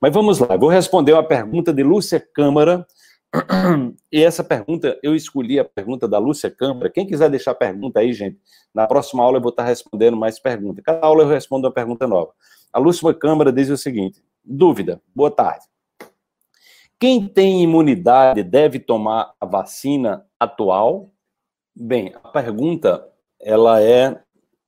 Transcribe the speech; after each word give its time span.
Mas 0.00 0.12
vamos 0.12 0.38
lá, 0.38 0.56
vou 0.56 0.68
responder 0.68 1.12
uma 1.12 1.22
pergunta 1.22 1.72
de 1.72 1.82
Lúcia 1.82 2.20
Câmara, 2.20 2.86
e 4.10 4.22
essa 4.22 4.42
pergunta, 4.44 4.98
eu 5.02 5.14
escolhi 5.14 5.58
a 5.58 5.64
pergunta 5.64 6.08
da 6.08 6.18
Lúcia 6.18 6.50
Câmara. 6.50 6.90
Quem 6.90 7.06
quiser 7.06 7.28
deixar 7.28 7.54
pergunta 7.54 8.00
aí, 8.00 8.12
gente, 8.12 8.38
na 8.74 8.86
próxima 8.86 9.22
aula 9.22 9.38
eu 9.38 9.42
vou 9.42 9.50
estar 9.50 9.64
respondendo 9.64 10.16
mais 10.16 10.38
perguntas. 10.38 10.84
Cada 10.84 11.04
aula 11.06 11.22
eu 11.22 11.28
respondo 11.28 11.66
uma 11.66 11.72
pergunta 11.72 12.06
nova. 12.06 12.32
A 12.72 12.78
Lúcia 12.78 13.12
Câmara 13.14 13.52
diz 13.52 13.68
o 13.68 13.76
seguinte: 13.76 14.22
dúvida, 14.44 15.00
boa 15.14 15.30
tarde. 15.30 15.66
Quem 16.98 17.28
tem 17.28 17.62
imunidade 17.62 18.42
deve 18.42 18.78
tomar 18.78 19.34
a 19.40 19.44
vacina 19.44 20.24
atual? 20.40 21.10
Bem, 21.74 22.14
a 22.24 22.28
pergunta 22.28 23.06
ela 23.38 23.82
é 23.82 24.18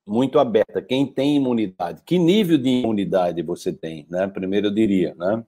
muito 0.09 0.38
aberta. 0.38 0.82
Quem 0.82 1.06
tem 1.06 1.36
imunidade? 1.36 2.02
Que 2.04 2.18
nível 2.18 2.59
de 2.59 2.68
imunidade 2.68 3.43
você 3.43 3.72
tem? 3.72 4.06
Né? 4.11 4.27
Primeiro 4.27 4.68
eu 4.68 4.74
diria, 4.74 5.14
né? 5.16 5.45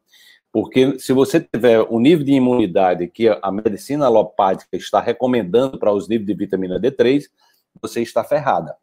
Porque 0.52 0.98
se 0.98 1.12
você 1.12 1.40
tiver 1.40 1.80
o 1.80 2.00
nível 2.00 2.25
de 2.25 2.32
imunidade 2.32 3.07
que 3.07 3.29
a 3.29 3.52
medicina 3.52 4.07
alopática 4.07 4.76
está 4.76 5.00
recomendando 5.00 5.79
para 5.79 5.93
os 5.93 6.08
níveis 6.08 6.26
de 6.26 6.35
vitamina 6.35 6.80
D3, 6.80 7.25
você 7.80 8.02
está 8.02 8.25
ferrada. 8.25 8.76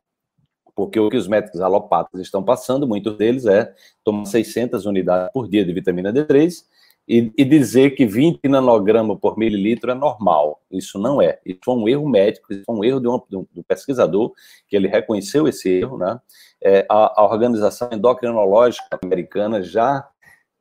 Porque 0.73 0.99
o 0.99 1.09
que 1.09 1.17
os 1.17 1.27
médicos 1.27 1.59
alopatas 1.59 2.21
estão 2.21 2.41
passando, 2.41 2.87
muitos 2.87 3.17
deles, 3.17 3.45
é 3.45 3.73
tomar 4.03 4.25
600 4.25 4.85
unidades 4.85 5.31
por 5.33 5.49
dia 5.49 5.65
de 5.65 5.73
vitamina 5.73 6.13
D3 6.13 6.63
e, 7.07 7.31
e 7.37 7.45
dizer 7.45 7.91
que 7.91 8.05
20 8.05 8.41
nanogramas 8.49 9.17
por 9.19 9.37
mililitro 9.37 9.91
é 9.91 9.95
normal. 9.95 10.61
Isso 10.69 10.99
não 10.99 11.21
é. 11.21 11.39
Isso 11.45 11.61
é 11.67 11.71
um 11.71 11.87
erro 11.87 12.09
médico, 12.09 12.51
isso 12.51 12.63
é 12.67 12.71
um 12.71 12.83
erro 12.83 12.99
de 12.99 13.37
um, 13.37 13.45
pesquisador, 13.65 14.33
que 14.67 14.75
ele 14.75 14.87
reconheceu 14.87 15.47
esse 15.47 15.69
erro. 15.69 15.97
Né? 15.97 16.19
É, 16.61 16.85
a, 16.89 17.21
a 17.21 17.25
Organização 17.25 17.89
Endocrinológica 17.93 18.99
Americana 19.01 19.63
já 19.63 20.05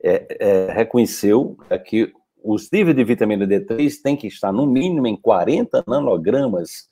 é, 0.01 0.37
é, 0.39 0.71
reconheceu 0.71 1.57
é, 1.69 1.77
que 1.77 2.13
os 2.41 2.71
níveis 2.71 2.95
de 2.95 3.03
vitamina 3.03 3.45
D3 3.45 4.01
têm 4.01 4.15
que 4.15 4.27
estar 4.27 4.53
no 4.53 4.65
mínimo 4.65 5.07
em 5.07 5.17
40 5.17 5.83
nanogramas 5.85 6.87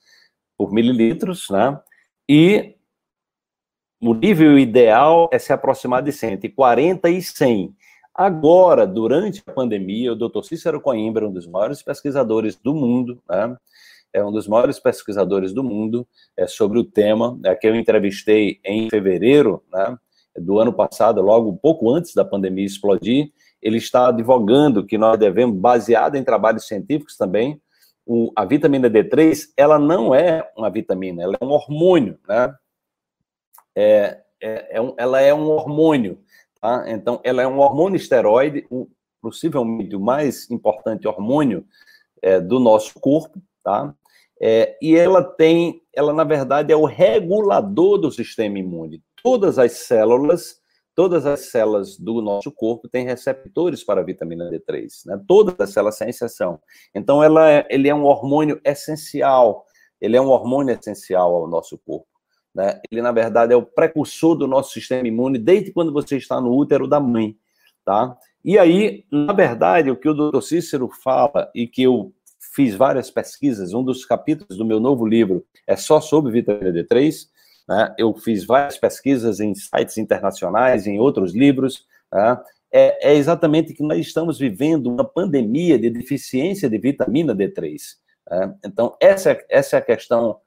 por 0.57 0.73
mililitros, 0.73 1.47
né? 1.49 1.79
E 2.27 2.75
o 4.01 4.13
nível 4.13 4.59
ideal 4.59 5.29
é 5.31 5.39
se 5.39 5.53
aproximar 5.53 6.01
de 6.01 6.11
100, 6.11 6.33
entre 6.33 6.49
40 6.49 7.09
e 7.09 7.21
100. 7.21 7.75
Agora, 8.17 8.87
durante 8.87 9.43
a 9.45 9.51
pandemia, 9.51 10.13
o 10.13 10.15
Dr. 10.15 10.41
Cícero 10.43 10.79
Coimbra, 10.79 11.27
um 11.27 11.33
dos 11.33 11.45
maiores 11.45 11.83
pesquisadores 11.83 12.55
do 12.55 12.73
mundo, 12.73 13.21
né? 13.29 13.57
é 14.13 14.23
um 14.23 14.31
dos 14.31 14.47
maiores 14.47 14.79
pesquisadores 14.79 15.51
do 15.51 15.61
mundo 15.61 16.07
é, 16.37 16.47
sobre 16.47 16.79
o 16.79 16.85
tema, 16.85 17.37
é, 17.43 17.53
que 17.53 17.67
eu 17.67 17.75
entrevistei 17.75 18.61
em 18.63 18.89
fevereiro, 18.89 19.61
né? 19.69 19.97
do 20.37 20.59
ano 20.59 20.71
passado, 20.71 21.21
logo 21.21 21.49
um 21.49 21.57
pouco 21.57 21.93
antes 21.93 22.13
da 22.13 22.23
pandemia 22.23 22.65
explodir, 22.65 23.33
ele 23.61 23.77
está 23.77 24.07
advogando 24.07 24.85
que 24.85 24.97
nós 24.97 25.19
devemos, 25.19 25.57
baseado 25.57 26.15
em 26.15 26.23
trabalhos 26.23 26.67
científicos 26.67 27.17
também, 27.17 27.61
o, 28.05 28.31
a 28.33 28.45
vitamina 28.45 28.89
D3, 28.89 29.47
ela 29.57 29.77
não 29.77 30.15
é 30.15 30.49
uma 30.55 30.69
vitamina, 30.69 31.23
ela 31.23 31.35
é 31.39 31.43
um 31.43 31.49
hormônio, 31.49 32.17
né? 32.27 32.55
É, 33.75 34.21
é, 34.41 34.77
é 34.77 34.81
um, 34.81 34.93
ela 34.97 35.19
é 35.19 35.33
um 35.33 35.49
hormônio, 35.49 36.19
tá? 36.65 36.83
Então, 36.87 37.21
ela 37.23 37.43
é 37.43 37.47
um 37.47 37.59
hormônio 37.59 37.95
esteroide, 37.95 38.65
o, 38.71 38.87
possivelmente 39.21 39.95
o 39.95 39.99
mais 39.99 40.49
importante 40.49 41.07
hormônio 41.07 41.63
é, 42.23 42.39
do 42.39 42.59
nosso 42.59 42.99
corpo, 42.99 43.39
tá? 43.63 43.93
É, 44.41 44.75
e 44.81 44.95
ela 44.95 45.23
tem, 45.23 45.81
ela 45.93 46.11
na 46.11 46.23
verdade 46.23 46.73
é 46.73 46.75
o 46.75 46.85
regulador 46.85 47.99
do 47.99 48.11
sistema 48.11 48.59
imune 48.59 49.01
todas 49.21 49.57
as 49.57 49.71
células, 49.73 50.59
todas 50.93 51.25
as 51.25 51.51
células 51.51 51.97
do 51.97 52.21
nosso 52.21 52.51
corpo 52.51 52.87
têm 52.87 53.05
receptores 53.05 53.83
para 53.83 54.01
a 54.01 54.03
vitamina 54.03 54.51
D3, 54.51 54.87
né? 55.05 55.21
Todas 55.27 55.55
as 55.59 55.71
células 55.71 55.97
sem 55.97 56.09
exceção. 56.09 56.59
Então, 56.93 57.23
ela 57.23 57.49
é, 57.49 57.67
ele 57.71 57.87
é 57.87 57.95
um 57.95 58.03
hormônio 58.03 58.59
essencial, 58.63 59.65
ele 59.99 60.15
é 60.15 60.21
um 60.21 60.29
hormônio 60.29 60.75
essencial 60.75 61.35
ao 61.35 61.47
nosso 61.47 61.77
corpo. 61.79 62.14
Né? 62.55 62.79
Ele, 62.89 63.01
na 63.01 63.11
verdade, 63.11 63.53
é 63.53 63.55
o 63.55 63.61
precursor 63.61 64.35
do 64.35 64.47
nosso 64.47 64.71
sistema 64.71 65.07
imune 65.07 65.37
desde 65.37 65.71
quando 65.71 65.91
você 65.91 66.15
está 66.15 66.39
no 66.39 66.55
útero 66.55 66.87
da 66.87 66.99
mãe, 66.99 67.35
tá? 67.83 68.17
E 68.43 68.57
aí, 68.57 69.03
na 69.11 69.33
verdade, 69.33 69.91
o 69.91 69.95
que 69.97 70.07
o 70.07 70.13
doutor 70.13 70.41
Cícero 70.41 70.89
fala 71.03 71.51
e 71.53 71.67
que 71.67 71.83
eu 71.83 72.13
fiz 72.55 72.73
várias 72.73 73.11
pesquisas, 73.11 73.73
um 73.73 73.83
dos 73.83 74.05
capítulos 74.05 74.57
do 74.57 74.63
meu 74.63 74.79
novo 74.79 75.05
livro 75.05 75.45
é 75.67 75.75
só 75.75 75.99
sobre 75.99 76.31
vitamina 76.31 76.71
D3, 76.71 77.27
né? 77.67 77.93
Eu 77.97 78.13
fiz 78.13 78.45
várias 78.45 78.77
pesquisas 78.77 79.39
em 79.39 79.53
sites 79.55 79.97
internacionais, 79.97 80.87
em 80.87 80.99
outros 80.99 81.33
livros. 81.33 81.85
Né? 82.13 82.37
É, 82.71 83.11
é, 83.11 83.15
exatamente 83.15 83.73
que 83.73 83.83
nós 83.83 83.99
estamos 83.99 84.37
vivendo 84.37 84.87
uma 84.87 85.03
pandemia 85.03 85.77
de 85.77 85.89
deficiência 85.89 86.69
de 86.69 86.77
vitamina 86.77 87.35
D3. 87.35 87.77
Né? 88.29 88.55
Então, 88.65 88.95
essa, 89.01 89.31
é, 89.31 89.45
essa 89.49 89.77
é 89.77 89.79
a 89.79 89.81
questão, 89.81 90.37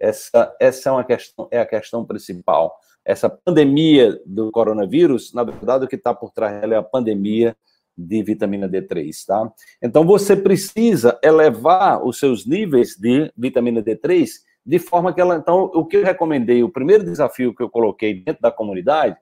essa, 0.00 0.56
essa 0.58 0.88
é, 0.88 0.92
uma 0.92 1.04
questão, 1.04 1.48
é 1.50 1.60
a 1.60 1.66
questão 1.66 2.04
principal. 2.04 2.74
Essa 3.04 3.28
pandemia 3.28 4.18
do 4.24 4.50
coronavírus, 4.50 5.32
na 5.34 5.44
verdade, 5.44 5.84
o 5.84 5.88
que 5.88 5.96
está 5.96 6.14
por 6.14 6.30
trás 6.30 6.60
dela 6.60 6.74
é 6.74 6.78
a 6.78 6.82
pandemia 6.82 7.56
de 7.96 8.22
vitamina 8.22 8.68
D3, 8.68 9.10
tá? 9.26 9.52
Então, 9.82 10.04
você 10.04 10.34
precisa 10.34 11.18
elevar 11.22 12.02
os 12.04 12.18
seus 12.18 12.46
níveis 12.46 12.96
de 12.96 13.30
vitamina 13.36 13.82
D3 13.82 14.28
de 14.64 14.78
forma 14.78 15.12
que 15.12 15.20
ela, 15.20 15.36
então, 15.36 15.70
o 15.74 15.84
que 15.84 15.96
eu 15.96 16.04
recomendei, 16.04 16.62
o 16.62 16.70
primeiro 16.70 17.04
desafio 17.04 17.54
que 17.54 17.62
eu 17.62 17.68
coloquei 17.68 18.14
dentro 18.14 18.42
da 18.42 18.50
comunidade, 18.50 19.16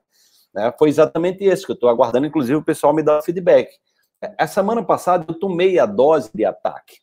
né, 0.53 0.73
foi 0.77 0.89
exatamente 0.89 1.43
esse, 1.43 1.65
que 1.65 1.71
eu 1.71 1.75
estou 1.75 1.89
aguardando, 1.89 2.27
inclusive, 2.27 2.55
o 2.55 2.63
pessoal 2.63 2.93
me 2.93 3.03
dar 3.03 3.21
feedback. 3.21 3.69
A 4.37 4.47
semana 4.47 4.83
passada 4.83 5.25
eu 5.27 5.33
tomei 5.33 5.79
a 5.79 5.85
dose 5.85 6.29
de 6.33 6.43
ataque. 6.43 6.97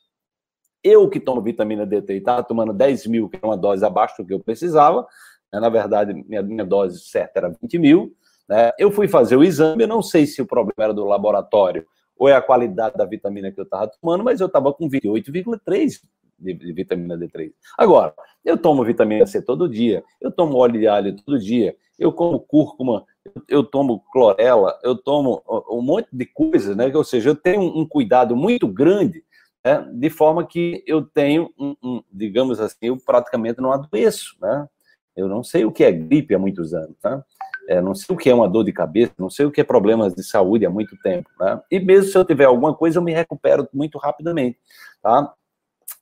Eu 0.87 1.11
que 1.11 1.19
tomo 1.19 1.43
vitamina 1.43 1.85
D3, 1.85 2.19
estava 2.19 2.45
tomando 2.45 2.73
10 2.73 3.09
mil, 3.09 3.29
que 3.29 3.41
é 3.43 3.45
uma 3.45 3.57
dose 3.57 3.85
abaixo 3.85 4.23
do 4.23 4.25
que 4.25 4.33
eu 4.33 4.39
precisava, 4.39 5.05
né, 5.53 5.59
na 5.59 5.69
verdade, 5.69 6.15
minha, 6.15 6.41
minha 6.43 6.65
dose 6.65 7.01
certa 7.01 7.41
era 7.41 7.57
20 7.61 7.77
mil, 7.77 8.15
né, 8.49 8.71
eu 8.79 8.93
fui 8.93 9.09
fazer 9.09 9.35
o 9.35 9.43
exame, 9.43 9.83
eu 9.83 9.89
não 9.89 10.01
sei 10.01 10.27
se 10.27 10.41
o 10.41 10.47
problema 10.47 10.85
era 10.85 10.95
do 10.95 11.05
laboratório 11.05 11.85
ou 12.17 12.29
é 12.29 12.35
a 12.35 12.41
qualidade 12.41 12.97
da 12.97 13.05
vitamina 13.05 13.51
que 13.51 13.59
eu 13.59 13.65
estava 13.65 13.91
tomando, 14.01 14.23
mas 14.23 14.41
eu 14.41 14.47
estava 14.47 14.73
com 14.73 14.89
28,3 14.89 16.03
de, 16.39 16.55
de, 16.55 16.73
vitamina 16.73 17.19
D3. 17.19 17.51
Agora, 17.77 18.15
eu 18.45 18.57
tomo 18.57 18.85
vitamina 18.85 19.27
C 19.27 19.43
todo 19.43 19.69
dia, 19.69 20.05
eu 20.21 20.31
tomo 20.31 20.57
óleo 20.57 20.79
de 20.79 20.87
alho 20.87 21.17
todo 21.17 21.37
dia, 21.37 21.75
eu 21.99 22.13
como 22.13 22.39
cúrcuma, 22.39 23.05
eu, 23.49 23.65
tomo 23.65 24.05
clorela, 24.13 24.79
eu 24.85 24.97
tomo 24.97 25.43
um 25.69 25.83
monte 25.83 26.09
de 26.13 26.27
coisas, 26.27 26.77
né? 26.77 26.91
Ou 26.95 27.03
seja, 27.03 27.31
eu 27.31 27.35
tenho 27.35 27.63
um 27.63 27.87
cuidado 27.87 28.37
muito 28.37 28.69
grande, 28.69 29.25
né? 29.67 29.85
de 29.93 30.09
forma 30.09 30.47
que 30.47 30.85
eu 30.87 31.03
tenho, 31.03 31.53
um, 31.59 31.75
um, 31.83 32.03
digamos 32.13 32.61
assim, 32.61 32.77
eu 32.83 32.97
praticamente 32.97 33.61
não 33.61 33.73
adoeço, 33.73 34.37
né? 34.41 34.69
Eu 35.17 35.27
não 35.29 35.43
sei 35.43 35.65
o 35.65 35.73
que 35.73 35.83
é 35.83 35.91
gripe 35.91 36.35
há 36.35 36.39
muitos 36.39 36.73
anos, 36.73 36.97
tá? 37.01 37.25
É, 37.69 37.81
não 37.81 37.93
sei 37.93 38.15
o 38.15 38.19
que 38.19 38.31
é 38.31 38.35
uma 38.35 38.49
dor 38.49 38.63
de 38.63 38.73
cabeça, 38.73 39.13
não 39.19 39.29
sei 39.29 39.45
o 39.45 39.51
que 39.51 39.61
é 39.61 39.65
problemas 39.65 40.15
de 40.15 40.23
saúde 40.23 40.65
há 40.65 40.71
muito 40.71 40.97
tempo, 41.03 41.29
né? 41.41 41.61
E 41.69 41.81
mesmo 41.81 42.13
se 42.13 42.17
eu 42.17 42.25
tiver 42.25 42.45
alguma 42.45 42.77
coisa, 42.77 42.99
eu 42.99 43.03
me 43.03 43.13
recupero 43.13 43.69
muito 43.75 43.99
rapidamente, 43.99 44.57
tá? 45.03 45.35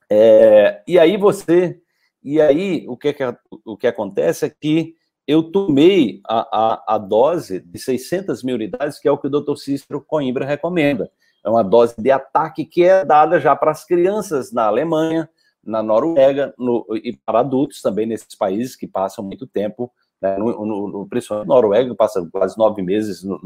É, 0.07 0.83
e 0.87 0.99
aí 0.99 1.17
você, 1.17 1.81
e 2.23 2.39
aí 2.39 2.85
o 2.87 2.95
que, 2.95 3.13
que, 3.13 3.23
o 3.65 3.75
que 3.75 3.87
acontece 3.87 4.45
é 4.45 4.49
que 4.49 4.93
eu 5.25 5.41
tomei 5.41 6.21
a, 6.27 6.83
a, 6.85 6.95
a, 6.95 6.97
dose 6.99 7.59
de 7.59 7.79
600 7.79 8.43
mil 8.43 8.57
unidades, 8.57 8.99
que 8.99 9.07
é 9.07 9.11
o 9.11 9.17
que 9.17 9.25
o 9.25 9.29
Dr. 9.29 9.55
Cícero 9.55 10.05
Coimbra 10.05 10.45
recomenda. 10.45 11.09
É 11.45 11.49
uma 11.49 11.63
dose 11.63 11.95
de 11.97 12.11
ataque 12.11 12.65
que 12.65 12.83
é 12.83 13.05
dada 13.05 13.39
já 13.39 13.55
para 13.55 13.71
as 13.71 13.85
crianças 13.85 14.51
na 14.51 14.65
Alemanha, 14.65 15.29
na 15.63 15.83
Noruega 15.83 16.53
no, 16.57 16.85
e 17.03 17.15
para 17.25 17.39
adultos 17.39 17.81
também 17.81 18.05
nesses 18.05 18.35
países 18.35 18.75
que 18.75 18.87
passam 18.87 19.23
muito 19.23 19.45
tempo, 19.45 19.91
né, 20.21 20.37
no, 20.37 20.65
no, 20.65 20.87
no, 20.87 21.07
principalmente 21.07 21.47
Noruega, 21.47 21.95
passa 21.95 22.27
quase 22.31 22.57
nove 22.57 22.81
meses 22.81 23.23
no, 23.23 23.39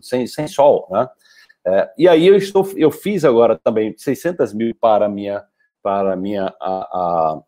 sem, 0.00 0.26
sem 0.26 0.46
sol. 0.46 0.88
Né? 0.90 1.08
É, 1.66 1.90
e 1.98 2.08
aí 2.08 2.26
eu, 2.26 2.36
estou, 2.36 2.68
eu 2.76 2.90
fiz 2.90 3.24
agora 3.24 3.58
também 3.62 3.94
600 3.96 4.52
mil 4.52 4.74
para 4.74 5.08
minha 5.08 5.44
para, 5.82 6.14
minha, 6.16 6.54
a, 6.60 6.70
a, 6.70 7.42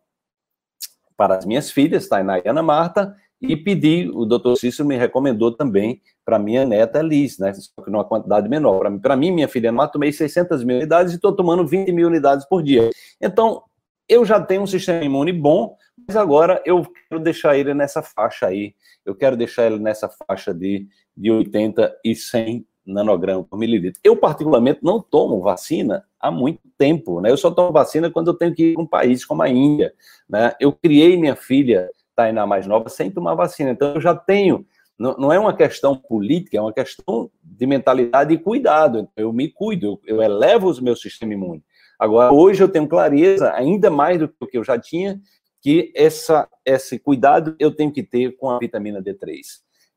para 1.15 1.37
as 1.37 1.45
minhas 1.45 1.71
filhas, 1.71 2.07
Tainá 2.07 2.37
e 2.39 2.43
Ana 2.45 2.61
Marta, 2.61 3.15
e 3.47 3.55
pedi, 3.55 4.09
o 4.13 4.25
doutor 4.25 4.55
Cícero 4.57 4.87
me 4.87 4.97
recomendou 4.97 5.51
também 5.51 6.01
para 6.23 6.39
minha 6.39 6.65
neta 6.65 7.01
Liz, 7.01 7.37
né, 7.37 7.53
só 7.53 7.83
que 7.83 7.91
numa 7.91 8.03
quantidade 8.03 8.49
menor. 8.49 8.89
Para 8.99 9.15
mim, 9.15 9.31
minha 9.31 9.47
filha 9.47 9.69
Ana 9.69 9.87
tomei 9.87 10.11
600 10.11 10.63
mil 10.63 10.77
unidades 10.77 11.13
e 11.13 11.15
estou 11.15 11.35
tomando 11.35 11.65
20 11.65 11.91
mil 11.91 12.07
unidades 12.07 12.45
por 12.47 12.63
dia. 12.63 12.89
Então, 13.21 13.63
eu 14.07 14.25
já 14.25 14.39
tenho 14.39 14.61
um 14.61 14.67
sistema 14.67 15.03
imune 15.03 15.31
bom, 15.31 15.75
mas 16.07 16.15
agora 16.15 16.61
eu 16.65 16.85
quero 17.09 17.21
deixar 17.21 17.57
ele 17.57 17.73
nessa 17.73 18.01
faixa 18.01 18.47
aí, 18.47 18.75
eu 19.05 19.15
quero 19.15 19.35
deixar 19.35 19.65
ele 19.65 19.79
nessa 19.79 20.09
faixa 20.09 20.53
de, 20.53 20.87
de 21.15 21.31
80 21.31 21.95
e 22.03 22.15
100 22.15 22.65
nanogramas 22.85 23.47
por 23.49 23.57
mililitro. 23.57 23.99
Eu, 24.03 24.15
particularmente, 24.15 24.79
não 24.83 25.01
tomo 25.01 25.41
vacina 25.41 26.05
há 26.19 26.29
muito 26.29 26.61
tempo, 26.77 27.19
né? 27.19 27.31
Eu 27.31 27.37
só 27.37 27.49
tomo 27.49 27.71
vacina 27.71 28.11
quando 28.11 28.27
eu 28.27 28.33
tenho 28.35 28.53
que 28.53 28.71
ir 28.71 28.73
para 28.73 28.83
um 28.83 28.87
país 28.87 29.25
como 29.25 29.41
a 29.41 29.49
Índia, 29.49 29.93
né? 30.29 30.53
Eu 30.59 30.71
criei 30.71 31.17
minha 31.17 31.35
filha, 31.35 31.89
Tainá 32.15 32.45
mais 32.45 32.65
nova, 32.65 32.89
sem 32.89 33.11
tomar 33.11 33.35
vacina. 33.35 33.71
Então, 33.71 33.95
eu 33.95 34.01
já 34.01 34.15
tenho 34.15 34.65
não, 34.97 35.15
não 35.17 35.33
é 35.33 35.37
uma 35.37 35.55
questão 35.55 35.95
política, 35.95 36.57
é 36.57 36.61
uma 36.61 36.73
questão 36.73 37.29
de 37.43 37.67
mentalidade 37.67 38.33
e 38.33 38.37
cuidado. 38.37 39.09
Eu 39.15 39.31
me 39.33 39.49
cuido, 39.49 39.99
eu, 40.05 40.17
eu 40.17 40.21
elevo 40.21 40.71
o 40.71 40.83
meu 40.83 40.95
sistema 40.95 41.33
imune. 41.33 41.63
Agora, 41.99 42.33
hoje 42.33 42.63
eu 42.63 42.69
tenho 42.69 42.87
clareza, 42.87 43.53
ainda 43.53 43.89
mais 43.89 44.19
do 44.19 44.29
que 44.29 44.57
eu 44.57 44.63
já 44.63 44.79
tinha, 44.79 45.19
que 45.61 45.91
essa, 45.95 46.47
esse 46.65 46.99
cuidado 46.99 47.55
eu 47.59 47.75
tenho 47.75 47.91
que 47.91 48.03
ter 48.03 48.35
com 48.37 48.49
a 48.49 48.59
vitamina 48.59 49.01
D3. 49.01 49.39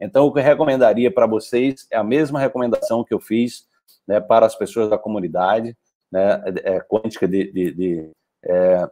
Então, 0.00 0.26
o 0.26 0.32
que 0.32 0.38
eu 0.38 0.44
recomendaria 0.44 1.10
para 1.10 1.26
vocês 1.26 1.86
é 1.90 1.96
a 1.96 2.04
mesma 2.04 2.38
recomendação 2.38 3.04
que 3.04 3.12
eu 3.12 3.20
fiz 3.20 3.66
né, 4.06 4.20
para 4.20 4.46
as 4.46 4.54
pessoas 4.54 4.88
da 4.88 4.96
comunidade, 4.96 5.76
né, 6.10 6.42
é, 6.64 6.80
quântica 6.80 7.26
de, 7.26 7.52
de, 7.52 7.74
de, 7.74 8.10
é, 8.44 8.88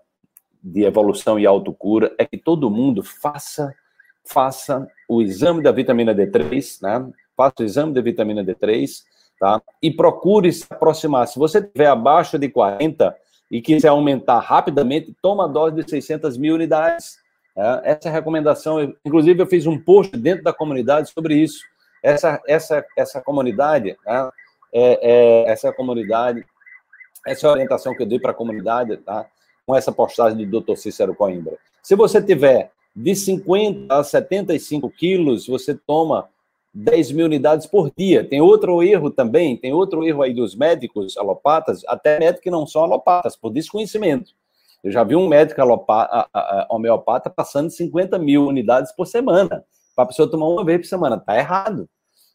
de 0.67 0.85
evolução 0.85 1.39
e 1.39 1.47
autocura, 1.47 2.13
é 2.19 2.25
que 2.25 2.37
todo 2.37 2.69
mundo 2.69 3.01
faça, 3.03 3.73
faça 4.25 4.89
o 5.09 5.23
exame 5.23 5.63
da 5.63 5.71
vitamina 5.71 6.13
D3, 6.13 6.83
né, 6.83 7.09
faça 7.37 7.55
o 7.61 7.65
exame 7.65 7.95
da 7.95 8.01
vitamina 8.01 8.45
D3, 8.45 9.05
tá, 9.39 9.63
e 9.81 9.93
procure 9.93 10.53
se 10.53 10.67
aproximar. 10.69 11.29
Se 11.29 11.39
você 11.39 11.61
estiver 11.61 11.87
abaixo 11.87 12.37
de 12.37 12.49
40 12.49 13.17
e 13.49 13.63
quiser 13.63 13.89
aumentar 13.89 14.41
rapidamente, 14.41 15.15
toma 15.23 15.45
a 15.45 15.49
dose 15.49 15.77
de 15.77 15.89
600 15.89 16.37
mil 16.37 16.57
unidades, 16.57 17.19
é, 17.57 17.93
essa 17.93 18.09
é 18.09 18.11
a 18.11 18.13
recomendação, 18.13 18.93
inclusive 19.05 19.41
eu 19.41 19.47
fiz 19.47 19.67
um 19.67 19.79
post 19.79 20.17
dentro 20.17 20.43
da 20.43 20.53
comunidade 20.53 21.11
sobre 21.11 21.37
isso. 21.37 21.61
Essa, 22.03 22.43
essa, 22.47 22.85
essa 22.97 23.21
comunidade, 23.21 23.97
né, 24.05 24.31
é, 24.73 25.45
é, 25.45 25.51
essa 25.51 25.73
comunidade, 25.73 26.45
essa 27.25 27.49
orientação 27.49 27.95
que 27.95 28.03
eu 28.03 28.07
dei 28.07 28.19
para 28.19 28.33
a 28.33 28.35
comunidade, 28.35 28.97
tá, 28.97 29.27
com 29.67 29.75
essa 29.75 29.91
postagem 29.91 30.49
do 30.49 30.61
Dr. 30.61 30.77
Cícero 30.77 31.15
Coimbra. 31.15 31.59
Se 31.83 31.97
você 31.97 32.23
tiver 32.23 32.71
de 32.95 33.15
50 33.15 33.93
a 33.93 34.03
75 34.03 34.89
quilos, 34.91 35.47
você 35.47 35.75
toma 35.75 36.29
10 36.73 37.13
mil 37.13 37.27
unidades 37.27 37.67
por 37.67 37.91
dia. 37.97 38.27
Tem 38.27 38.41
outro 38.41 38.83
erro 38.83 39.11
também, 39.11 39.57
tem 39.57 39.73
outro 39.73 40.07
erro 40.07 40.23
aí 40.23 40.33
dos 40.33 40.55
médicos 40.55 41.17
alopatas, 41.17 41.83
até 41.89 42.19
médicos 42.19 42.43
que 42.43 42.51
não 42.51 42.67
são 42.67 42.83
alopatas, 42.85 43.35
por 43.35 43.51
desconhecimento. 43.51 44.31
Eu 44.85 44.93
já 44.93 45.03
vi 45.03 45.17
um 45.17 45.27
médico 45.27 45.61
alopata, 45.61 46.29
homeopata 46.71 47.29
passando 47.29 47.71
50 47.71 48.19
mil 48.19 48.47
unidades 48.47 48.93
por 48.93 49.07
semana, 49.07 49.65
para 49.97 50.05
a 50.05 50.07
pessoa 50.07 50.31
tomar 50.31 50.47
uma 50.47 50.65
vez 50.65 50.81
por 50.83 50.87
semana. 50.87 51.17
Está 51.17 51.37
errado. 51.37 51.89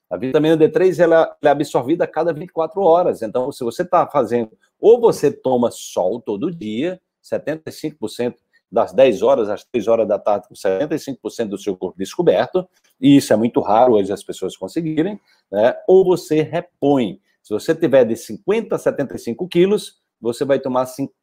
A 0.10 0.18
vitamina 0.18 0.58
D3 0.58 1.00
ela, 1.00 1.34
é 1.42 1.48
absorvida 1.48 2.04
a 2.04 2.08
cada 2.08 2.34
24 2.34 2.82
horas. 2.82 3.22
Então, 3.22 3.50
se 3.52 3.64
você 3.64 3.84
está 3.84 4.06
fazendo, 4.06 4.52
ou 4.80 5.00
você 5.00 5.32
toma 5.32 5.72
sol 5.72 6.20
todo 6.20 6.52
dia, 6.52 7.00
75% 7.24 8.36
das 8.72 8.94
10 8.94 9.22
horas 9.22 9.50
às 9.50 9.64
3 9.66 9.88
horas 9.88 10.08
da 10.08 10.18
tarde, 10.18 10.48
com 10.48 10.56
75% 10.56 11.50
do 11.50 11.58
seu 11.58 11.76
corpo 11.76 11.98
descoberto, 11.98 12.68
e 13.00 13.18
isso 13.18 13.34
é 13.34 13.36
muito 13.36 13.60
raro 13.60 13.94
hoje 13.94 14.14
as 14.14 14.24
pessoas 14.24 14.56
conseguirem, 14.56 15.20
né? 15.52 15.76
ou 15.88 16.06
você 16.06 16.42
repõe. 16.42 17.20
Se 17.44 17.54
você 17.54 17.76
tiver 17.76 18.06
de 18.06 18.16
50 18.16 18.76
a 18.76 18.80
75 18.80 19.48
quilos, 19.48 20.00
você 20.22 20.46
vai 20.46 20.60
tomar, 20.60 20.86
cinco, 20.86 21.14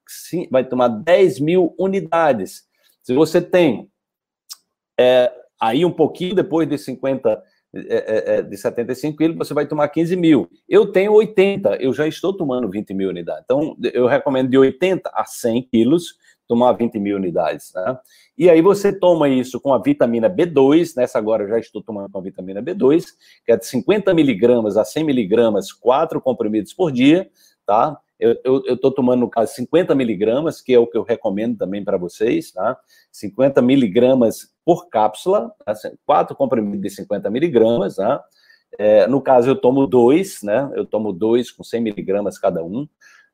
vai 0.51 0.65
tomar 0.65 0.89
10 0.89 1.41
mil 1.41 1.75
unidades. 1.79 2.67
Se 3.03 3.15
você 3.15 3.41
tem 3.41 3.89
é, 4.99 5.33
aí 5.61 5.85
um 5.85 5.93
pouquinho 5.93 6.35
depois 6.35 6.69
de 6.69 6.77
50, 6.77 7.43
é, 7.75 7.81
é, 7.81 8.39
é, 8.39 8.43
de 8.43 8.57
75 8.57 9.17
quilos, 9.17 9.37
você 9.37 9.53
vai 9.53 9.67
tomar 9.67 9.89
15 9.89 10.17
mil. 10.17 10.49
Eu 10.69 10.91
tenho 10.91 11.13
80, 11.13 11.77
eu 11.77 11.93
já 11.93 12.07
estou 12.07 12.35
tomando 12.35 12.69
20 12.71 12.95
mil 12.95 13.11
unidades. 13.11 13.45
Então, 13.45 13.77
eu 13.93 14.07
recomendo 14.07 14.49
de 14.49 14.57
80 14.57 15.11
a 15.13 15.25
100 15.25 15.63
quilos 15.71 16.17
tomar 16.47 16.73
20 16.73 16.99
mil 16.99 17.17
unidades. 17.17 17.73
Né? 17.75 17.99
E 18.39 18.49
aí 18.49 18.63
você 18.63 18.91
toma 18.91 19.29
isso 19.29 19.61
com 19.61 19.75
a 19.75 19.79
vitamina 19.79 20.31
B2, 20.31 20.95
nessa 20.97 21.19
agora 21.19 21.45
eu 21.45 21.49
já 21.49 21.59
estou 21.59 21.83
tomando 21.83 22.11
com 22.11 22.19
a 22.19 22.23
vitamina 22.23 22.63
B2, 22.63 23.05
que 23.45 23.53
é 23.53 23.57
de 23.57 23.67
50 23.67 24.15
miligramas 24.15 24.79
a 24.79 24.85
100 24.85 25.05
miligramas, 25.05 25.71
quatro 25.71 26.21
comprimidos 26.23 26.73
por 26.73 26.91
dia, 26.91 27.29
tá? 27.67 27.99
Eu 28.19 28.63
estou 28.67 28.91
tomando, 28.91 29.21
no 29.21 29.31
caso, 29.31 29.55
50 29.55 29.95
miligramas, 29.95 30.61
que 30.61 30.75
é 30.75 30.79
o 30.79 30.87
que 30.87 30.99
eu 30.99 31.03
recomendo 31.03 31.57
também 31.57 31.85
para 31.85 31.97
vocês, 31.97 32.51
tá? 32.51 32.77
50 33.13 33.63
miligramas 33.63 34.53
por 34.65 34.89
cápsula, 34.89 35.53
tá? 35.65 35.73
quatro 36.05 36.37
comprimidos 36.37 36.81
de 36.81 36.91
50 36.91 37.31
miligramas, 37.31 37.97
tá? 37.97 38.25
É, 38.77 39.07
no 39.07 39.21
caso, 39.21 39.49
eu 39.49 39.57
tomo 39.57 39.87
dois, 39.87 40.43
né? 40.43 40.71
Eu 40.75 40.85
tomo 40.85 41.13
dois 41.13 41.51
com 41.51 41.63
100 41.63 41.81
miligramas 41.81 42.39
cada 42.39 42.63
um. 42.63 42.89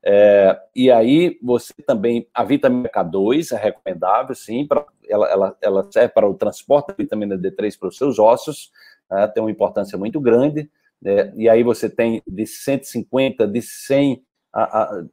É, 0.06 0.60
e 0.76 0.90
aí, 0.90 1.38
você 1.42 1.72
também, 1.86 2.28
a 2.34 2.44
vitamina 2.44 2.90
K2 2.90 3.56
é 3.56 3.58
recomendável, 3.58 4.34
sim, 4.34 4.66
pra, 4.66 4.84
ela, 5.08 5.26
ela, 5.30 5.56
ela 5.62 5.90
serve 5.90 6.12
para 6.12 6.28
o 6.28 6.34
transporte 6.34 6.88
da 6.88 6.94
vitamina 6.94 7.38
D3 7.38 7.78
para 7.78 7.88
os 7.88 7.96
seus 7.96 8.18
ossos, 8.18 8.70
né? 9.10 9.26
tem 9.28 9.42
uma 9.42 9.50
importância 9.50 9.96
muito 9.96 10.20
grande. 10.20 10.70
É, 11.02 11.32
e 11.34 11.48
aí, 11.48 11.62
você 11.62 11.88
tem 11.88 12.22
de 12.26 12.46
150, 12.46 13.46
de 13.46 13.62
100 13.62 14.22
a, 14.54 15.04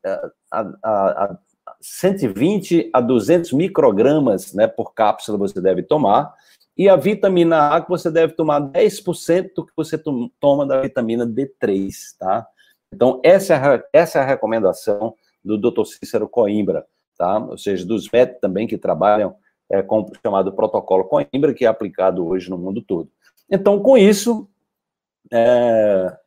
a, 0.52 0.62
a, 0.84 1.24
a 1.26 1.38
120 1.82 2.90
a 2.94 3.02
200 3.02 3.54
microgramas 3.54 4.54
né, 4.54 4.68
por 4.68 4.94
cápsula 4.94 5.38
você 5.38 5.60
deve 5.60 5.82
tomar, 5.84 6.34
e 6.78 6.88
a 6.88 6.96
vitamina 6.96 7.76
A 7.76 7.82
que 7.82 7.90
você 7.90 8.10
deve 8.10 8.34
tomar 8.34 8.62
10% 8.62 9.52
do 9.56 9.66
que 9.66 9.74
você 9.76 10.02
toma 10.40 10.66
da 10.66 10.82
vitamina 10.82 11.28
D3, 11.28 11.92
tá? 12.18 12.48
Então, 12.94 13.20
essa 13.24 13.56
é 13.56 13.84
essa 13.94 14.20
é 14.20 14.22
a 14.22 14.26
recomendação 14.26 15.16
do 15.44 15.58
Dr. 15.58 15.86
Cícero 15.86 16.30
Coimbra, 16.30 16.86
tá? 17.18 17.38
Ou 17.40 17.58
seja, 17.58 17.86
dos 17.86 18.10
médicos 18.10 18.42
também 18.42 18.68
que 18.68 18.78
trabalham 18.78 19.36
é, 19.70 19.82
com 19.82 20.02
o 20.02 20.12
chamado 20.24 20.54
protocolo 20.54 21.06
Coimbra, 21.06 21.54
que 21.54 21.66
é 21.66 21.68
aplicado 21.68 22.26
hoje 22.26 22.50
no 22.50 22.58
mundo 22.58 22.82
todo. 22.82 23.10
Então, 23.50 23.80
com 23.80 23.98
isso, 23.98 24.50
é, 25.32 26.18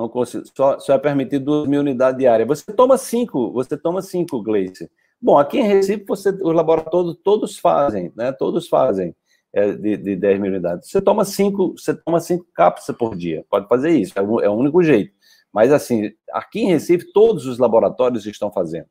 não 0.00 0.08
consigo, 0.08 0.44
só, 0.56 0.78
só 0.78 0.94
é 0.94 0.98
permitido 0.98 1.44
2 1.44 1.68
mil 1.68 1.80
unidades 1.80 2.18
diárias. 2.18 2.48
Você 2.48 2.72
toma 2.72 2.96
cinco, 2.96 3.52
você 3.52 3.76
toma 3.76 4.00
cinco, 4.00 4.42
Gleice. 4.42 4.90
Bom, 5.20 5.38
aqui 5.38 5.58
em 5.58 5.66
Recife, 5.66 6.04
você, 6.06 6.30
os 6.30 6.54
laboratórios 6.54 7.18
todos 7.22 7.58
fazem, 7.58 8.10
né? 8.16 8.32
Todos 8.32 8.66
fazem 8.66 9.14
é, 9.52 9.72
de, 9.72 9.98
de 9.98 10.16
10 10.16 10.40
mil 10.40 10.50
unidades. 10.50 10.88
Você 10.88 11.02
toma 11.02 11.24
cinco, 11.26 11.74
você 11.76 11.94
toma 11.94 12.18
cinco 12.20 12.46
cápsulas 12.54 12.98
por 12.98 13.14
dia. 13.14 13.44
Pode 13.50 13.68
fazer 13.68 13.90
isso, 13.90 14.14
é 14.16 14.22
o, 14.22 14.40
é 14.40 14.48
o 14.48 14.54
único 14.54 14.82
jeito. 14.82 15.12
Mas, 15.52 15.70
assim, 15.72 16.10
aqui 16.32 16.60
em 16.60 16.68
Recife, 16.68 17.12
todos 17.12 17.44
os 17.46 17.58
laboratórios 17.58 18.24
estão 18.24 18.50
fazendo. 18.50 18.86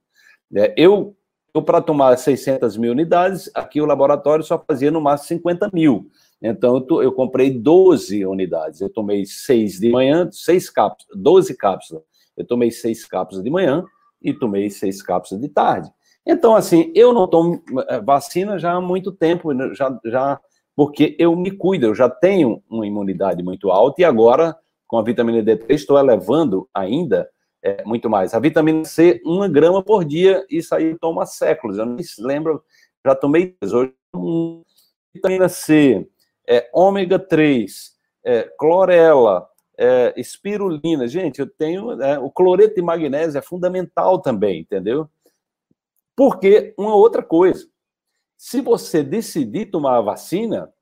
É, 0.56 0.74
eu, 0.78 1.16
eu 1.56 1.64
para 1.64 1.82
tomar 1.82 2.16
600 2.18 2.78
mil 2.78 2.92
unidades, 2.92 3.50
aqui 3.56 3.82
o 3.82 3.86
laboratório 3.86 4.44
só 4.44 4.64
fazia 4.68 4.92
no 4.92 5.02
máximo 5.02 5.40
50 5.40 5.72
mil. 5.74 6.12
Então, 6.42 6.86
eu, 7.02 7.12
comprei 7.12 7.50
12 7.52 8.26
unidades. 8.26 8.80
Eu 8.80 8.90
tomei 8.90 9.26
6 9.26 9.80
de 9.80 9.90
manhã, 9.90 10.30
6 10.32 10.70
cápsulas, 10.70 11.22
12 11.22 11.56
cápsulas. 11.56 12.04
Eu 12.38 12.46
tomei 12.46 12.72
6 12.72 13.06
cápsulas 13.06 13.44
de 13.44 13.50
manhã 13.50 13.84
e 14.22 14.34
tomei 14.34 14.70
6 14.70 15.02
cápsulas 15.02 15.42
de 15.42 15.50
tarde. 15.50 15.92
Então, 16.26 16.56
assim, 16.56 16.92
eu 16.96 17.14
não 17.14 17.28
tomo 17.28 17.62
eh, 17.90 18.02
vacina 18.02 18.58
já 18.58 18.74
há 18.74 18.82
muito 18.82 19.12
tempo, 19.12 19.52
né, 19.52 19.74
já, 19.74 20.00
já 20.06 20.40
porque 20.76 21.16
eu 21.20 21.36
me 21.36 21.52
cuido, 21.52 21.88
eu 21.88 21.96
já 21.96 22.10
tenho 22.10 22.64
uma 22.70 22.88
imunidade 22.88 23.44
muito 23.44 23.70
alta 23.70 24.02
e 24.02 24.06
agora, 24.06 24.56
com 24.88 24.98
a 24.98 25.04
vitamina 25.04 25.44
D3, 25.44 25.66
estou 25.72 25.98
elevando 26.00 26.70
ainda 26.74 27.28
é, 27.62 27.84
muito 27.84 28.10
mais. 28.10 28.34
A 28.34 28.40
vitamina 28.40 28.86
C, 28.86 29.22
uma 29.26 29.48
grama 29.48 29.84
por 29.84 30.06
dia, 30.06 30.46
isso 30.50 30.74
aí 30.74 30.96
há 31.02 31.26
séculos. 31.26 31.78
Eu 31.78 31.86
nem 31.86 32.06
lembro, 32.20 32.64
já 33.06 33.14
tomei 33.14 33.58
hoje. 33.62 33.94
Vitamina 35.14 35.50
C, 35.50 36.08
é, 36.50 36.68
ômega 36.74 37.20
3, 37.20 37.96
é, 38.26 38.44
clorela, 38.58 39.48
é, 39.78 40.14
espirulina. 40.18 41.08
Gente, 41.08 41.40
eu 41.40 41.48
tenho. 41.48 42.02
É, 42.02 42.18
o 42.18 42.32
cloreto 42.32 42.76
de 42.76 42.82
magnésio 42.82 43.38
é 43.38 43.42
fundamental 43.42 44.20
também, 44.20 44.62
entendeu? 44.62 45.08
Porque 46.16 46.74
uma 46.78 46.96
outra 46.96 47.22
coisa. 47.22 47.66
Se 48.36 48.62
você 48.62 49.04
decidir 49.04 49.68
tomar 49.68 49.98
a 49.98 50.02
vacina 50.02 50.74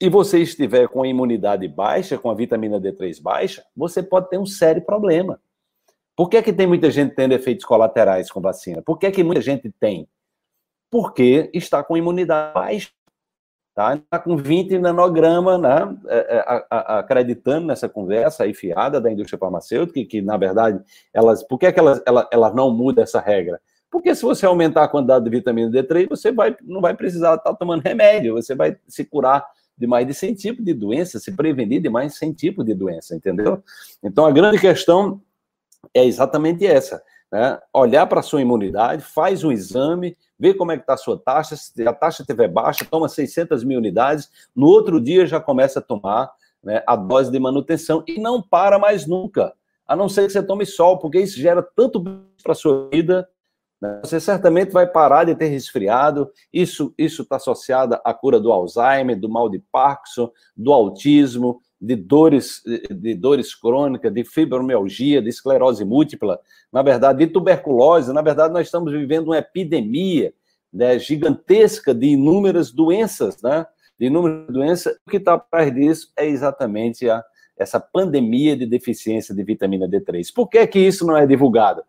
e 0.00 0.08
você 0.08 0.38
estiver 0.38 0.88
com 0.88 1.02
a 1.02 1.08
imunidade 1.08 1.66
baixa, 1.66 2.18
com 2.18 2.30
a 2.30 2.34
vitamina 2.34 2.80
D3 2.80 3.20
baixa, 3.20 3.64
você 3.76 4.02
pode 4.02 4.28
ter 4.28 4.38
um 4.38 4.46
sério 4.46 4.82
problema. 4.82 5.40
Por 6.14 6.28
que, 6.28 6.36
é 6.36 6.42
que 6.42 6.52
tem 6.52 6.66
muita 6.66 6.90
gente 6.90 7.14
tendo 7.14 7.32
efeitos 7.32 7.64
colaterais 7.64 8.30
com 8.30 8.40
vacina? 8.40 8.82
Por 8.82 8.98
que, 8.98 9.06
é 9.06 9.10
que 9.10 9.24
muita 9.24 9.40
gente 9.40 9.70
tem? 9.80 10.06
Porque 10.90 11.50
está 11.54 11.82
com 11.82 11.96
imunidade 11.96 12.52
baixa. 12.52 12.90
Tá? 13.74 13.94
Está 13.94 14.18
com 14.18 14.36
20 14.36 14.78
nanograma, 14.78 15.56
né? 15.56 15.96
É, 16.08 16.36
é, 16.36 16.66
acreditando 16.70 17.66
nessa 17.66 17.88
conversa 17.88 18.44
aí 18.44 18.52
fiada 18.52 19.00
da 19.00 19.10
indústria 19.10 19.38
farmacêutica, 19.38 19.94
que, 19.94 20.04
que 20.04 20.22
na 20.22 20.36
verdade, 20.36 20.78
elas. 21.12 21.42
Por 21.42 21.58
que, 21.58 21.66
é 21.66 21.72
que 21.72 21.80
elas, 21.80 22.02
elas, 22.06 22.26
elas 22.30 22.54
não 22.54 22.70
mudam 22.70 23.02
essa 23.02 23.18
regra? 23.18 23.58
Porque 23.90 24.14
se 24.14 24.22
você 24.22 24.44
aumentar 24.44 24.84
a 24.84 24.88
quantidade 24.88 25.24
de 25.24 25.30
vitamina 25.30 25.70
D3, 25.70 26.08
você 26.08 26.32
vai, 26.32 26.56
não 26.62 26.80
vai 26.80 26.94
precisar 26.94 27.34
estar 27.34 27.54
tomando 27.54 27.82
remédio, 27.82 28.34
você 28.34 28.54
vai 28.54 28.76
se 28.88 29.04
curar 29.04 29.44
de 29.76 29.86
mais 29.86 30.06
de 30.06 30.14
100 30.14 30.34
tipos 30.34 30.64
de 30.64 30.74
doença, 30.74 31.18
se 31.18 31.32
prevenir 31.32 31.80
de 31.80 31.88
mais 31.88 32.12
de 32.12 32.18
100 32.18 32.32
tipos 32.32 32.64
de 32.64 32.74
doença, 32.74 33.16
entendeu? 33.16 33.62
Então, 34.02 34.24
a 34.24 34.30
grande 34.30 34.58
questão 34.58 35.20
é 35.94 36.04
exatamente 36.04 36.66
essa. 36.66 37.02
Né, 37.32 37.58
olhar 37.72 38.06
para 38.06 38.20
a 38.20 38.22
sua 38.22 38.42
imunidade, 38.42 39.02
faz 39.02 39.42
um 39.42 39.50
exame, 39.50 40.14
vê 40.38 40.52
como 40.52 40.70
é 40.70 40.76
que 40.76 40.82
está 40.82 40.92
a 40.92 40.98
sua 40.98 41.18
taxa, 41.18 41.56
se 41.56 41.88
a 41.88 41.92
taxa 41.92 42.22
estiver 42.22 42.46
baixa, 42.46 42.84
toma 42.84 43.08
600 43.08 43.64
mil 43.64 43.78
unidades, 43.78 44.28
no 44.54 44.66
outro 44.66 45.00
dia 45.00 45.26
já 45.26 45.40
começa 45.40 45.78
a 45.78 45.82
tomar 45.82 46.30
né, 46.62 46.82
a 46.86 46.94
dose 46.94 47.32
de 47.32 47.40
manutenção 47.40 48.04
e 48.06 48.20
não 48.20 48.42
para 48.42 48.78
mais 48.78 49.06
nunca, 49.06 49.54
a 49.88 49.96
não 49.96 50.10
ser 50.10 50.26
que 50.26 50.32
você 50.32 50.42
tome 50.42 50.66
sol, 50.66 50.98
porque 50.98 51.20
isso 51.20 51.40
gera 51.40 51.62
tanto 51.62 52.04
para 52.42 52.52
a 52.52 52.54
sua 52.54 52.90
vida, 52.90 53.26
né, 53.80 54.00
você 54.04 54.20
certamente 54.20 54.70
vai 54.70 54.86
parar 54.86 55.24
de 55.24 55.34
ter 55.34 55.46
resfriado, 55.46 56.30
isso 56.52 56.94
está 56.98 57.36
associado 57.36 57.98
à 58.04 58.12
cura 58.12 58.38
do 58.38 58.52
Alzheimer, 58.52 59.18
do 59.18 59.28
mal 59.28 59.48
de 59.48 59.58
Parkinson, 59.72 60.30
do 60.54 60.70
autismo, 60.70 61.62
de 61.82 61.96
dores, 61.96 62.62
de 62.88 63.12
dores 63.12 63.56
crônicas, 63.56 64.14
de 64.14 64.24
fibromialgia, 64.24 65.20
de 65.20 65.28
esclerose 65.28 65.84
múltipla, 65.84 66.38
na 66.72 66.80
verdade, 66.80 67.26
de 67.26 67.32
tuberculose. 67.32 68.12
Na 68.12 68.22
verdade, 68.22 68.54
nós 68.54 68.68
estamos 68.68 68.92
vivendo 68.92 69.28
uma 69.28 69.38
epidemia 69.38 70.32
né, 70.72 70.96
gigantesca 71.00 71.92
de 71.92 72.06
inúmeras 72.06 72.70
doenças, 72.70 73.42
né? 73.42 73.66
De 73.98 74.06
inúmeras 74.06 74.46
doenças. 74.46 74.94
O 75.04 75.10
que 75.10 75.16
está 75.16 75.34
atrás 75.34 75.74
disso 75.74 76.12
é 76.16 76.24
exatamente 76.24 77.10
a, 77.10 77.20
essa 77.58 77.80
pandemia 77.80 78.56
de 78.56 78.64
deficiência 78.64 79.34
de 79.34 79.42
vitamina 79.42 79.88
D3. 79.88 80.32
Por 80.32 80.48
que, 80.48 80.64
que 80.68 80.78
isso 80.78 81.04
não 81.04 81.16
é 81.16 81.26
divulgado? 81.26 81.82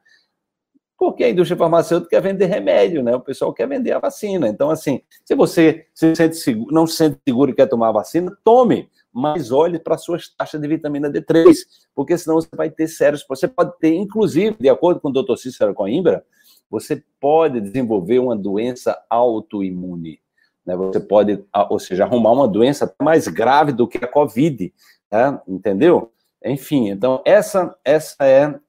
Porque 0.98 1.24
a 1.24 1.30
indústria 1.30 1.58
farmacêutica 1.58 2.12
quer 2.12 2.22
vender 2.22 2.46
remédio, 2.46 3.04
né? 3.04 3.16
O 3.16 3.20
pessoal 3.20 3.54
quer 3.54 3.68
vender 3.68 3.92
a 3.92 4.00
vacina. 4.00 4.48
Então, 4.48 4.70
assim, 4.70 5.02
se 5.26 5.36
você 5.36 5.86
se 5.94 6.16
sente 6.16 6.36
seguro, 6.38 6.74
não 6.74 6.88
se 6.88 6.96
sente 6.96 7.20
seguro 7.28 7.52
e 7.52 7.56
quer 7.56 7.68
tomar 7.68 7.90
a 7.90 7.94
vacina, 7.94 8.36
tome 8.44 8.90
mas 9.14 9.52
olhe 9.52 9.78
para 9.78 9.96
suas 9.96 10.28
taxas 10.28 10.60
de 10.60 10.68
vitamina 10.68 11.10
D3, 11.10 11.54
porque 11.94 12.18
senão 12.18 12.36
você 12.36 12.50
vai 12.56 12.72
ter 12.72 12.88
sérios. 12.88 13.24
Você 13.30 13.48
pode 13.48 13.78
ter, 13.78 13.94
inclusive, 13.94 14.58
de 14.60 14.68
acordo 14.68 15.00
com 15.00 15.10
o 15.10 15.14
Dr. 15.14 15.38
Cícero 15.38 15.74
Coimbra, 15.74 16.26
você 16.70 17.04
pode 17.20 17.62
desenvolver 17.62 18.18
uma 18.18 18.36
doença 18.36 19.00
autoimune. 19.08 20.20
Né? 20.66 20.76
Você 20.76 21.00
pode, 21.00 21.44
ou 21.70 21.78
seja, 21.78 22.06
arrumar 22.06 22.32
uma 22.32 22.48
doença 22.48 22.92
mais 23.00 23.28
grave 23.28 23.72
do 23.72 23.88
que 23.88 24.04
a 24.04 24.08
Covid, 24.08 24.74
né? 25.12 25.40
entendeu? 25.48 26.12
Enfim, 26.44 26.90
então 26.90 27.22
essa, 27.24 27.78
essa 27.86 28.26
é 28.26 28.60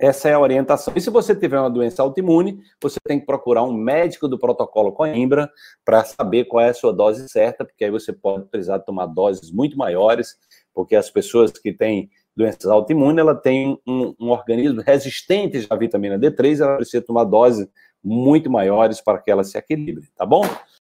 essa 0.00 0.28
é 0.28 0.34
a 0.34 0.40
orientação. 0.40 0.92
E 0.96 1.00
se 1.00 1.10
você 1.10 1.34
tiver 1.34 1.58
uma 1.58 1.70
doença 1.70 2.02
autoimune, 2.02 2.60
você 2.80 2.98
tem 3.04 3.18
que 3.18 3.26
procurar 3.26 3.62
um 3.62 3.72
médico 3.72 4.28
do 4.28 4.38
protocolo 4.38 4.92
Coimbra 4.92 5.50
para 5.84 6.04
saber 6.04 6.44
qual 6.44 6.64
é 6.64 6.70
a 6.70 6.74
sua 6.74 6.92
dose 6.92 7.28
certa, 7.28 7.64
porque 7.64 7.84
aí 7.84 7.90
você 7.90 8.12
pode 8.12 8.44
precisar 8.46 8.80
tomar 8.80 9.06
doses 9.06 9.50
muito 9.50 9.76
maiores, 9.76 10.36
porque 10.74 10.94
as 10.94 11.10
pessoas 11.10 11.50
que 11.52 11.72
têm 11.72 12.10
doenças 12.36 12.66
autoimunes, 12.66 13.18
ela 13.18 13.34
tem 13.34 13.80
um, 13.86 14.14
um 14.20 14.30
organismo 14.30 14.82
resistente 14.82 15.66
à 15.70 15.76
vitamina 15.76 16.18
D3, 16.18 16.60
ela 16.60 16.76
precisa 16.76 17.02
tomar 17.02 17.24
doses 17.24 17.66
muito 18.04 18.50
maiores 18.50 19.00
para 19.00 19.18
que 19.18 19.30
ela 19.30 19.42
se 19.42 19.56
equilibre, 19.56 20.06
tá 20.14 20.26
bom? 20.26 20.42